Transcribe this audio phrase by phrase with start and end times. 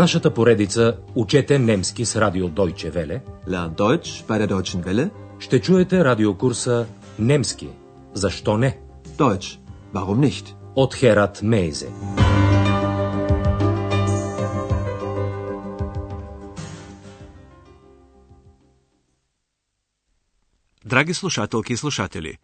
[0.00, 5.10] нашата поредица Учете немски с радио Deutsche Welle Lern Deutsch bei der Deutschen Welle.
[5.38, 6.86] ще чуете радиокурса
[7.18, 7.68] Немски.
[8.14, 8.78] Защо не?
[9.18, 9.58] Deutsch.
[9.94, 10.54] Warum nicht?
[10.74, 11.88] От Херат Мейзе.
[20.84, 22.38] Драги слушателки и слушатели,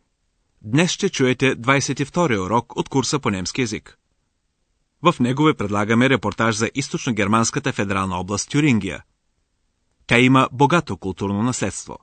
[0.63, 3.99] днес ще чуете 22 урок от курса по немски язик.
[5.03, 9.03] В него ви предлагаме репортаж за източно-германската федерална област Тюрингия.
[10.07, 11.99] Тя има богато културно наследство.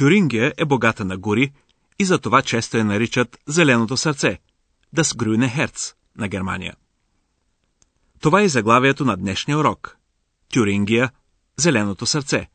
[0.00, 1.52] Тюрингия е богата на гори
[1.98, 4.38] и затова често я наричат Зеленото сърце,
[4.96, 6.74] Das Grüne Herz на Германия.
[8.20, 9.96] Това е заглавието на днешния урок.
[10.52, 11.10] Тюрингия–
[11.56, 12.48] Зеленото сърце.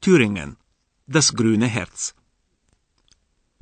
[0.00, 0.56] Тюринген–
[1.10, 2.14] Das Grüne Herz.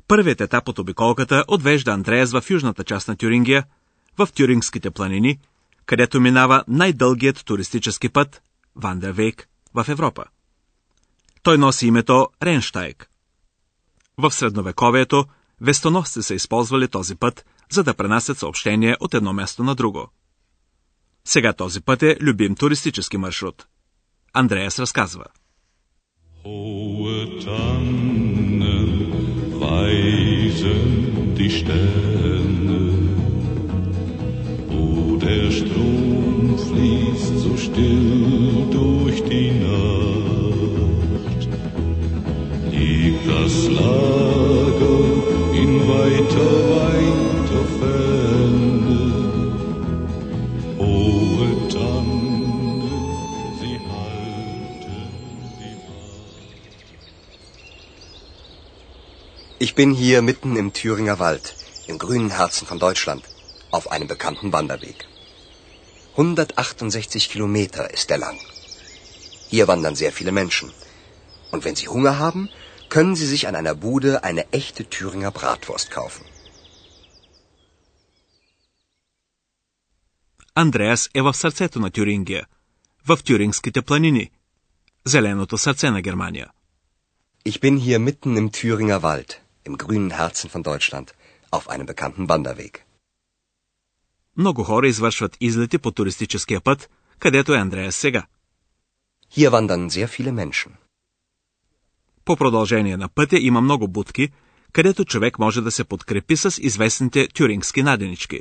[0.08, 3.64] Първият етап от обиколката отвежда Андреас в южната част на Тюрингия,
[4.18, 5.38] в Тюрингските планини,
[5.86, 8.42] където минава най-дългият туристически път–
[8.76, 10.24] Вандервейк в Европа.
[11.42, 13.10] Той носи името Ренштайк.
[14.18, 15.24] В средновековието
[15.60, 20.10] вестоносци са използвали този път, за да пренасят съобщения от едно място на друго.
[21.24, 23.66] Сега този път е любим туристически маршрут.
[24.32, 25.24] Андреас разказва.
[35.30, 40.39] Der Strom fließt so still durch die Nacht,
[59.79, 61.55] bin hier mitten im Thüringer Wald,
[61.87, 63.23] im grünen Herzen von Deutschland,
[63.71, 64.99] auf einem bekannten Wanderweg.
[66.17, 68.39] 168 Kilometer ist er lang.
[69.49, 70.71] Hier wandern sehr viele Menschen.
[71.51, 72.49] Und wenn Sie Hunger haben,
[72.89, 76.25] können Sie sich an einer Bude eine echte Thüringer Bratwurst kaufen.
[80.57, 82.45] Андреас е в сърцето на Тюрингия,
[83.07, 84.31] в Тюрингските планини,
[85.05, 86.49] зеленото сърце на Германия.
[87.45, 89.38] Ich bin hier mitten im Thüringer Wald,
[89.68, 91.14] im grünen Herzen von Deutschland,
[91.50, 92.86] auf einem bekannten Wanderweg.
[94.36, 98.26] Много хора извършват излети по туристическия път, където е Андреас сега.
[99.36, 100.70] Hier wandern sehr viele Menschen.
[102.24, 104.28] По продължение на пътя има много будки,
[104.72, 108.40] където човек може да се подкрепи с известните тюрингски наденички.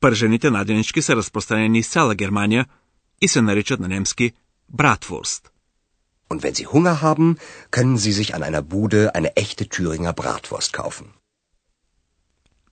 [0.00, 2.66] Пържените наденички са разпространени из цяла Германия
[3.20, 4.32] и се наричат на немски
[4.68, 5.51] Братвурст.
[6.31, 7.37] Und wenn Sie Hunger haben,
[7.75, 11.13] können Sie sich an einer Bude eine echte Thüringer Bratwurst kaufen.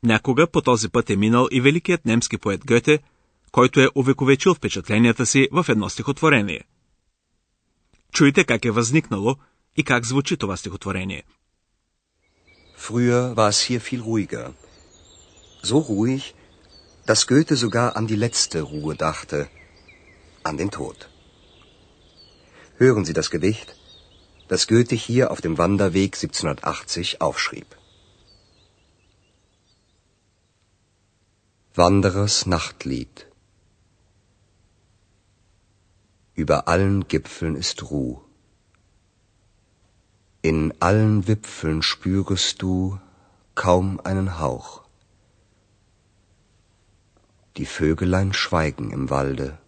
[0.04, 3.00] Някога по този път е минал и великият немски поет Гьоте,
[3.52, 6.62] който е увековечил впечатленията си в едно стихотворение.
[8.14, 9.36] Чуйте как е възникнало
[9.78, 11.24] и как звучи това стихотворение.
[12.78, 14.54] Früher war es hier viel ruhiger.
[15.64, 16.24] So ruhig,
[17.08, 19.40] dass Goethe sogar an die letzte Ruhe dachte,
[20.44, 20.98] an den Tod.
[22.83, 23.77] Hören Sie das Gedicht,
[24.49, 27.77] das Goethe hier auf dem Wanderweg 1780 aufschrieb.
[31.75, 33.27] Wanderers Nachtlied
[36.33, 38.23] Über allen Gipfeln ist Ruh.
[40.41, 42.99] In allen Wipfeln spürest du
[43.55, 44.85] kaum einen Hauch.
[47.59, 49.60] Die Vögelein schweigen im Walde.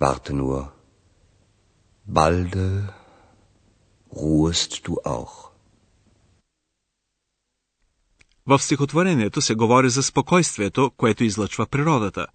[0.00, 0.72] Warte nur,
[2.06, 2.94] balde
[4.12, 5.48] ruhest du auch.
[8.46, 12.26] В стихотворението се говори за спокойствието, което излъчва природата,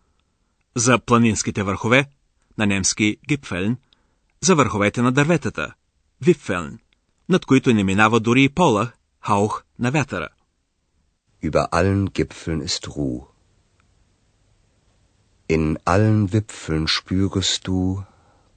[0.75, 2.05] за планинските върхове,
[2.57, 3.77] на немски Гипфелн,
[4.41, 5.73] за върховете на дърветата,
[6.21, 6.79] Випфелн,
[7.29, 10.27] над които не минава дори и пола, хаух на вятъра.
[11.43, 13.32] Über allen Gipfeln ist Ruh.
[15.49, 18.03] In allen Wipfeln spürest du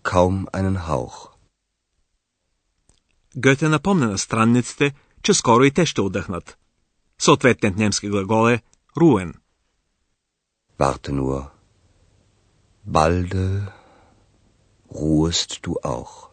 [0.02, 1.30] kaum einen Hauch.
[3.36, 6.58] Гъте напомня на странниците, че скоро и те ще отдъхнат.
[7.18, 8.62] Съответният немски глагол е
[9.00, 9.34] руен.
[10.78, 11.48] Warte nur.
[12.88, 13.72] Balde
[14.94, 16.28] ruhest du auch.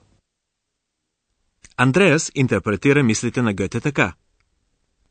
[1.77, 4.13] Андреас интерпретира мислите на Гъте така.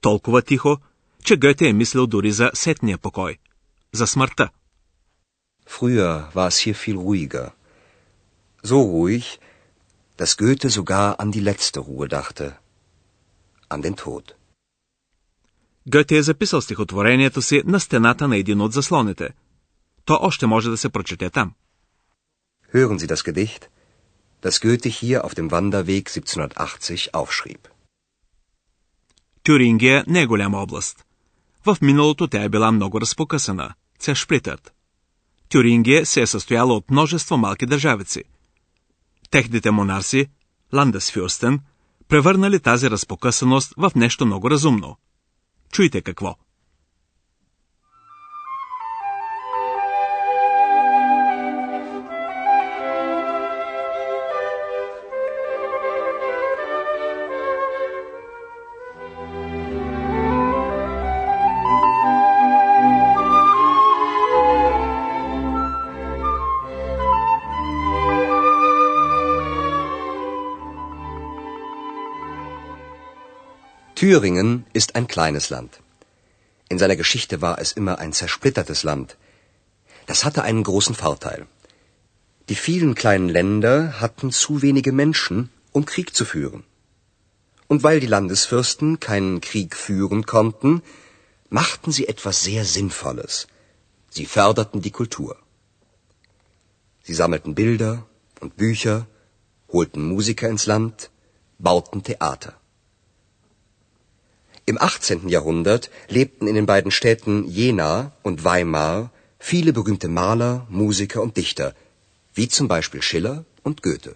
[0.01, 0.79] Толкова тихо,
[1.25, 3.39] че Гъте е мислил дори за сетния покой,
[3.93, 4.51] за смъртта.
[5.77, 7.47] Früher war es hier viel ruhiger.
[8.71, 9.27] So ruhig,
[10.19, 12.47] dass Goethe sogar an die letzte Ruhe dachte.
[13.69, 14.35] An den Tod.
[15.89, 19.29] Гъте е записал стихотворението си на стената на един от заслоните.
[20.05, 21.53] То още може да се прочете там.
[22.75, 23.63] Hören Sie das Gedicht,
[24.43, 27.69] das Goethe hier auf dem Wanderweg 1780 aufschrieb.
[29.43, 31.05] Тюрингия не е голяма област.
[31.65, 34.73] В миналото тя е била много разпокъсана, цешплитът.
[35.53, 38.23] Тюрингия се е състояла от множество малки държавици.
[39.31, 40.27] Техните монарси,
[40.75, 41.61] Ландесфюрстен,
[42.09, 44.97] превърнали тази разпокъсаност в нещо много разумно.
[45.73, 46.35] Чуйте какво.
[74.03, 75.79] Thüringen ist ein kleines Land.
[76.69, 79.17] In seiner Geschichte war es immer ein zersplittertes Land.
[80.07, 81.47] Das hatte einen großen Vorteil.
[82.49, 86.65] Die vielen kleinen Länder hatten zu wenige Menschen, um Krieg zu führen.
[87.69, 90.83] Und weil die Landesfürsten keinen Krieg führen konnten,
[91.49, 93.47] machten sie etwas sehr Sinnvolles.
[94.11, 95.37] Sie förderten die Kultur.
[97.05, 98.05] Sie sammelten Bilder
[98.41, 99.07] und Bücher,
[99.69, 101.13] holten Musiker ins Land,
[101.61, 102.59] bauten Theater.
[104.66, 105.30] Im 18.
[105.30, 111.74] Jahrhundert lebten in den beiden Städten Jena und Weimar viele berühmte Maler, Musiker und Dichter,
[112.34, 114.16] wie zum Beispiel Schiller und Goethe.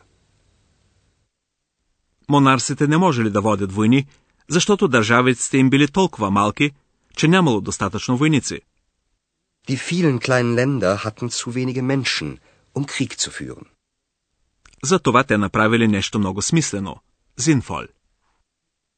[2.28, 4.08] Монарсите не можели да водят войни,
[4.50, 6.72] защото държавиците им били толкова малки,
[7.18, 8.60] че нямало достатъчно войници.
[9.70, 12.40] Die vielen kleinen Länder hatten zu wenige Menschen,
[12.76, 13.66] um Krieg zu führen.
[14.84, 17.86] Затова те направили нещо много смислено – Зинфол.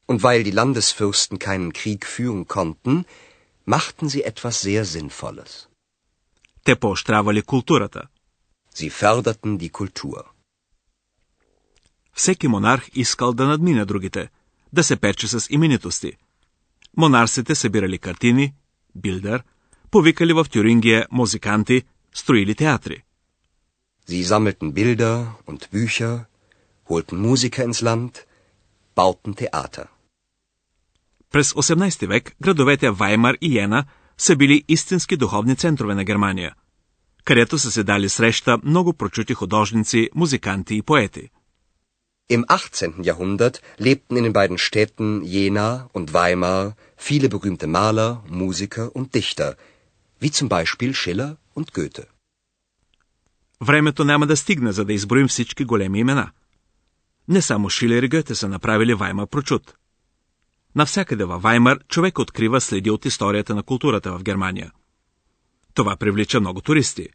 [0.08, 3.06] Und weil die Landesfürsten keinen Krieg führen konnten,
[3.66, 5.68] machten sie etwas sehr Sinnvolles.
[6.66, 8.10] Те поощрявали културата.
[8.74, 10.24] Sie förderten die Kultur.
[12.14, 14.30] Всеки монарх искал да надмине другите,
[14.74, 16.18] да се пече с именитости.
[16.98, 18.54] Монарсите събирали картини,
[18.96, 19.44] билдер,
[19.92, 23.04] повикали в Тюрингия музиканти, строили театри.
[24.08, 25.16] Sie sammelten Bilder
[25.50, 26.14] und Bücher,
[26.90, 28.14] holten Musiker ins Land,
[28.96, 29.86] bauten Theater.
[31.33, 33.85] През 18 век градовете Ваймар и Йена
[34.19, 36.55] са били истински духовни центрове на Германия,
[37.25, 41.31] където са се дали среща много прочути художници, музиканти и поети.
[42.31, 43.05] Im 18.
[43.09, 46.75] Jahrhundert lebten in den beiden Städten Jena und Weimar
[47.09, 48.11] viele berühmte Maler,
[48.41, 49.49] Musiker und Dichter,
[50.23, 52.05] wie zum Beispiel Schiller und Goethe.
[53.61, 56.31] Времето няма да стигне, за да изброим всички големи имена.
[57.29, 59.78] Не само Шилер и Гъте са направили Ваймар прочут.
[60.75, 64.73] Навсякъде във Ваймар човек открива следи от историята на културата в Германия.
[65.75, 67.09] Това привлича много туристи.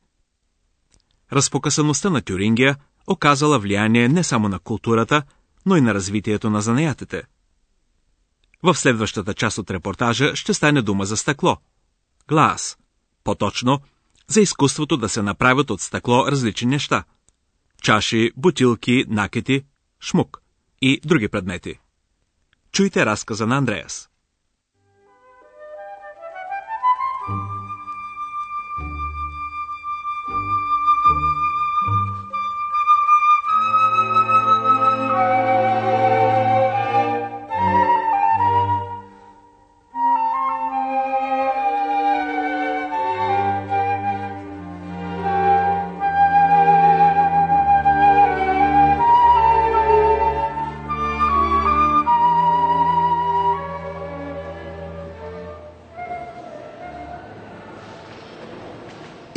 [1.34, 2.76] Разпокъсаността на Тюрингия
[3.08, 5.24] оказала влияние не само на културата,
[5.66, 7.24] но и на развитието на занаятите.
[8.64, 11.58] В следващата част от репортажа ще стане дума за стъкло.
[12.28, 12.78] Глас.
[13.24, 13.82] По-точно,
[14.28, 17.04] за изкуството да се направят от стъкло различни неща.
[17.82, 19.64] Чаши, бутилки, накети,
[20.02, 20.42] шмук
[20.82, 21.80] и други предмети.
[22.76, 24.10] Чуйте разказа на Андреас.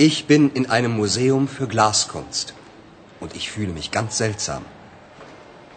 [0.08, 2.54] Ich bin in einem Museum für Glaskunst
[3.18, 4.64] und ich fühle mich ganz seltsam.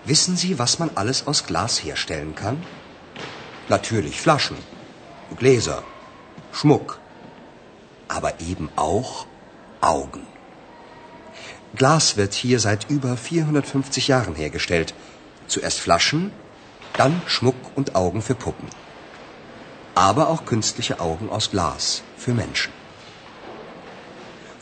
[0.05, 2.57] Wissen Sie, was man alles aus Glas herstellen kann?
[3.69, 4.57] Natürlich Flaschen,
[5.39, 5.83] Gläser,
[6.51, 6.99] Schmuck,
[8.07, 9.25] aber eben auch
[9.81, 10.21] Augen.
[11.75, 14.93] Glas wird hier seit über 450 Jahren hergestellt.
[15.47, 16.31] Zuerst Flaschen,
[16.97, 18.69] dann Schmuck und Augen für Puppen.
[19.95, 22.78] Aber auch künstliche Augen aus Glas für Menschen.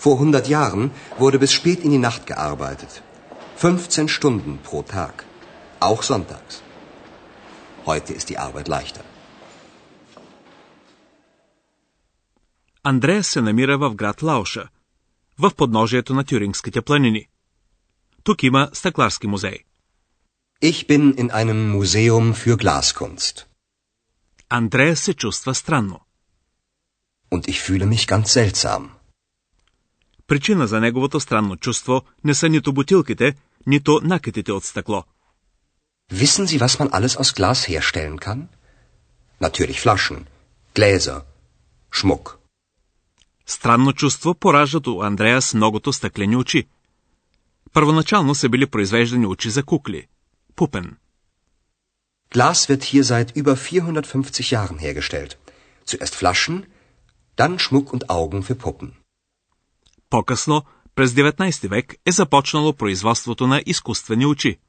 [0.05, 3.03] Vor 100 Jahren wurde bis spät in die Nacht gearbeitet.
[3.57, 5.25] 15 Stunden pro Tag.
[5.81, 6.63] Auch sonntags.
[7.87, 9.05] Heute ist die Arbeit leichter.
[12.85, 14.69] Андрея се намира в град Лауша,
[15.39, 17.29] в подножието на Тюрингските планини.
[18.25, 19.59] Тук има стъкларски музей.
[20.63, 23.47] Ich bin in einem Museum für Glaskunst.
[24.49, 26.01] Андрея се чувства странно.
[27.31, 28.96] Und ich fühle mich ganz seltsam.
[30.28, 33.36] Причина за неговото странно чувство не са нито бутилките,
[33.68, 35.04] нито накитите от стъкло.
[36.12, 38.48] Wissen Sie, was man alles aus Glas herstellen kann?
[39.42, 40.26] Natürlich Flaschen,
[40.76, 41.22] Gläser,
[41.92, 42.38] Schmuck.
[43.46, 46.68] Странно чувство пораждат у Андреас многото стъклени очи.
[47.74, 50.08] Първоначално са били произвеждани очи за кукли.
[50.56, 50.98] Пупен.
[52.36, 55.38] Glas wird hier seit über 450 Jahren hergestellt.
[55.90, 56.66] Zuerst Flaschen,
[57.38, 58.92] dann Schmuck und Augen für Puppen.
[60.10, 60.64] По-късно,
[60.96, 64.60] през 19 век, е започнало производството на изкуствени очи.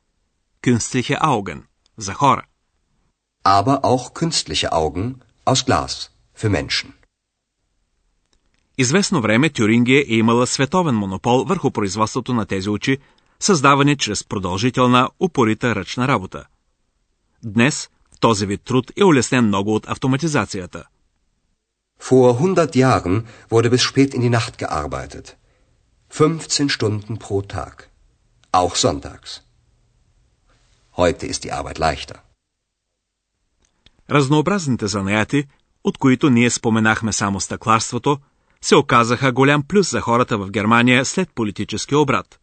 [0.63, 1.63] Künstliche Augen.
[1.97, 2.43] За хора.
[3.45, 5.15] Aber auch künstliche Augen
[5.47, 6.93] aus Glas für Menschen.
[8.79, 12.99] Известно време Тюрингия е имала световен монопол върху производството на тези очи,
[13.41, 16.45] създавани чрез продължителна, упорита ръчна работа.
[17.45, 17.91] Днес
[18.21, 20.85] този вид труд е улеснен много от автоматизацията.
[21.99, 25.37] Vor 100 Jahren wurde bis spät in die Nacht gearbeitet.
[26.11, 27.91] 15 Stunden pro Tag.
[28.53, 29.43] Auch sonntags.
[30.97, 32.17] Heute ist die Arbeit leichter.
[34.11, 35.45] Разнообразните занаяти,
[35.85, 38.19] от които ние споменахме само стъкларството,
[38.63, 42.41] се оказаха голям плюс за хората в Германия след политическия обрат.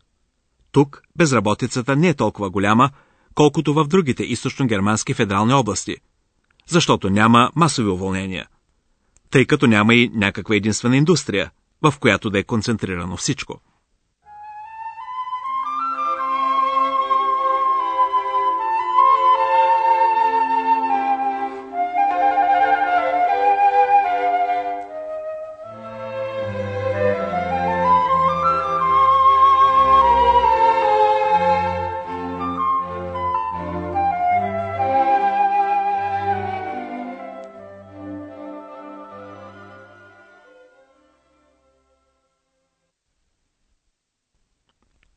[0.71, 2.89] Тук безработицата не е толкова голяма,
[3.35, 5.97] колкото в другите източно-германски федерални области,
[6.67, 8.47] защото няма масови уволнения,
[9.35, 11.51] тъй като няма и някаква единствена индустрия,
[11.81, 13.61] в която да е концентрирано всичко.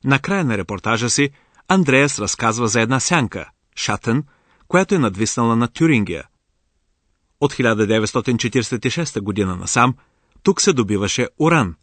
[0.09, 1.31] Накрая на репортажа си,
[1.69, 4.25] Андреас разказва за една сянка, Шатен,
[4.69, 6.25] която е надвиснала над Тюрингия.
[7.41, 9.95] От 1946 година насам,
[10.43, 11.75] тук се добиваше уран.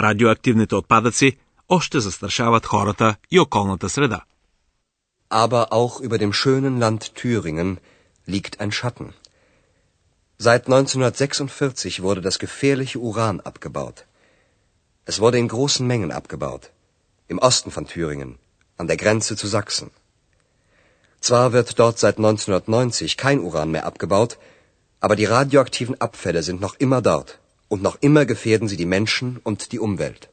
[0.00, 1.36] Радиоактивните отпадъци
[1.68, 4.20] още застрашават хората и околната среда.
[5.30, 7.78] Aber auch über dem schönen Land Thüringen
[8.28, 9.08] liegt ein Schatten.
[10.38, 13.96] Seit 1946 wurde das gefährliche Uran abgebaut.
[15.06, 16.64] Es wurde in großen Mengen abgebaut.
[17.27, 18.31] Im Osten von Thüringen,
[18.77, 19.89] an der Grenze zu Sachsen.
[21.21, 24.37] Zwar wird dort seit 1990 kein Uran mehr abgebaut,
[24.99, 27.39] aber die radioaktiven Abfälle sind noch immer dort.
[27.67, 30.29] Und noch immer gefährden sie die Menschen und die Umwelt.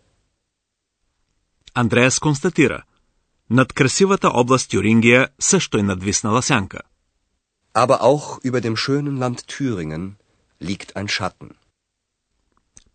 [1.75, 2.85] Андреас констатира.
[3.51, 6.81] Над красивата област Тюрингия също е надвиснала сянка.
[7.75, 10.17] Aber auch über dem schönen Land Thüringen
[10.61, 11.51] liegt ein Schatten.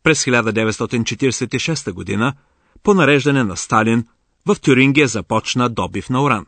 [0.04, 2.38] През 1946 година,
[2.87, 4.07] по нареждане на Сталин,
[4.47, 6.47] в Тюрингия започна добив на уран.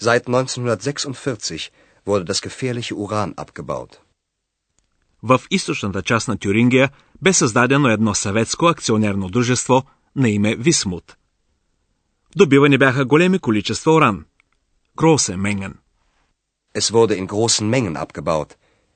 [0.00, 1.72] Seit 1946
[2.06, 3.96] wurde das gefährliche Uran abgebaut.
[5.22, 6.90] В източната част на Тюрингия
[7.22, 9.82] бе създадено едно съветско акционерно дружество
[10.16, 11.16] на име Висмут.
[12.36, 14.24] Добивани бяха големи количества уран.
[14.98, 15.74] Große Mengen.
[16.74, 18.50] Es wurde in großen Mengen abgebaut,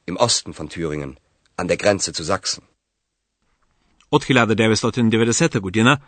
[0.07, 1.17] im Osten von Thüringen,
[1.57, 2.63] an der Grenze zu Sachsen.
[4.11, 6.01] От 1990 година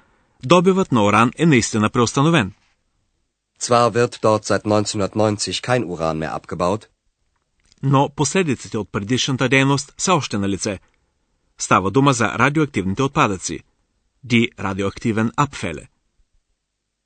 [0.46, 2.52] добивът на уран е наистина преустановен.
[3.60, 6.86] Zwar wird dort seit 1990 kein Uran mehr abgebaut,
[7.82, 10.78] но последиците от предишната дейност са още на лице.
[11.58, 13.60] Става дума за радиоактивните отпадъци.
[14.24, 15.86] Ди радиоактивен Abfälle.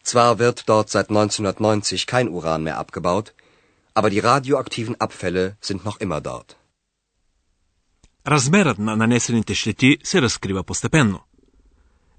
[0.04, 3.32] Zwar wird dort seit 1990 kein Uran mehr abgebaut,
[3.94, 6.54] aber die radioaktiven Abfälle sind noch immer dort.
[8.26, 11.20] Размерът на нанесените щети се разкрива постепенно.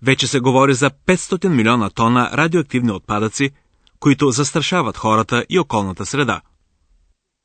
[0.02, 3.52] Вече се говори за 500 милиона тона радиоактивни отпадъци,
[4.00, 6.42] които застрашават хората и околната среда.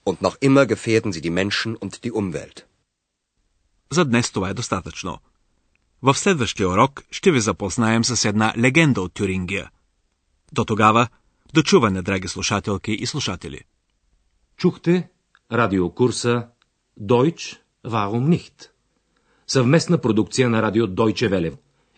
[0.07, 2.65] Und noch immer gefährden sie die Menschen und die Umwelt.
[3.91, 5.19] За днес това е достатъчно.
[6.03, 9.71] В следващия урок ще ви запознаем с една легенда от Тюрингия.
[10.53, 11.09] До тогава,
[11.55, 13.61] до чуване, драги слушателки и слушатели.
[14.57, 15.09] Чухте
[15.53, 16.49] радиокурса
[17.01, 18.71] Deutsch, warum nicht?
[19.47, 21.57] Съвместна продукция на радио Deutsche Welle